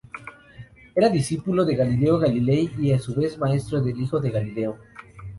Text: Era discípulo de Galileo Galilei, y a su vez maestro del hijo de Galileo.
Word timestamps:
Era 0.95 1.09
discípulo 1.09 1.63
de 1.63 1.75
Galileo 1.75 2.17
Galilei, 2.17 2.71
y 2.79 2.91
a 2.91 2.97
su 2.97 3.13
vez 3.13 3.37
maestro 3.37 3.83
del 3.83 4.01
hijo 4.01 4.19
de 4.19 4.31
Galileo. 4.31 4.77